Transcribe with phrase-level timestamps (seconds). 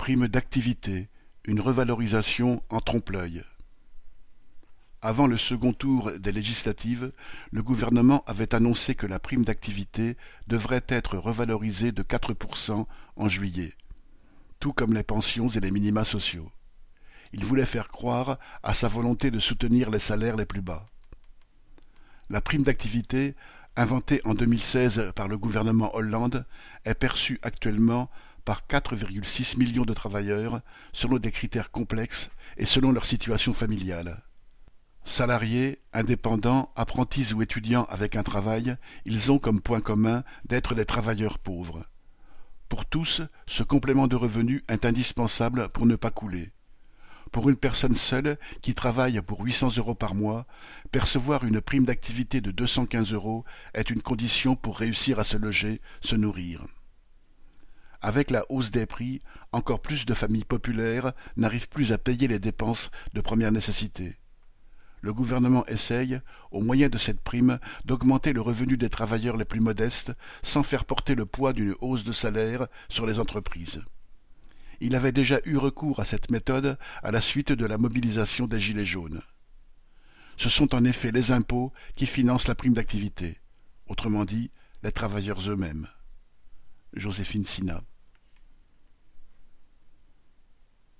[0.00, 1.10] Prime d'activité,
[1.44, 3.44] une revalorisation en trompe-l'œil.
[5.02, 7.12] Avant le second tour des législatives,
[7.50, 10.16] le gouvernement avait annoncé que la prime d'activité
[10.46, 12.86] devrait être revalorisée de 4%
[13.16, 13.74] en juillet,
[14.58, 16.50] tout comme les pensions et les minima sociaux.
[17.34, 20.86] Il voulait faire croire à sa volonté de soutenir les salaires les plus bas.
[22.30, 23.34] La prime d'activité,
[23.76, 26.46] inventée en 2016 par le gouvernement Hollande,
[26.86, 28.08] est perçue actuellement
[28.44, 30.60] par 4,6 millions de travailleurs
[30.92, 34.22] selon des critères complexes et selon leur situation familiale.
[35.04, 40.84] Salariés, indépendants, apprentis ou étudiants avec un travail, ils ont comme point commun d'être des
[40.84, 41.84] travailleurs pauvres.
[42.68, 46.52] Pour tous, ce complément de revenu est indispensable pour ne pas couler.
[47.32, 50.46] Pour une personne seule qui travaille pour 800 euros par mois,
[50.90, 55.80] percevoir une prime d'activité de 215 euros est une condition pour réussir à se loger,
[56.00, 56.66] se nourrir.
[58.02, 59.20] Avec la hausse des prix,
[59.52, 64.16] encore plus de familles populaires n'arrivent plus à payer les dépenses de première nécessité.
[65.02, 69.60] Le gouvernement essaye, au moyen de cette prime, d'augmenter le revenu des travailleurs les plus
[69.60, 70.12] modestes
[70.42, 73.82] sans faire porter le poids d'une hausse de salaire sur les entreprises.
[74.80, 78.60] Il avait déjà eu recours à cette méthode à la suite de la mobilisation des
[78.60, 79.20] Gilets jaunes.
[80.38, 83.38] Ce sont en effet les impôts qui financent la prime d'activité,
[83.88, 84.50] autrement dit,
[84.82, 85.86] les travailleurs eux-mêmes.
[86.94, 87.82] Joséphine Sina